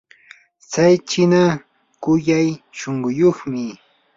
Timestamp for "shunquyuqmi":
2.77-3.63